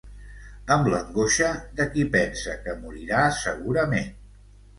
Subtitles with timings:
[0.75, 1.49] Amb l'angoixa
[1.81, 4.11] de qui pensa que morirà segurament.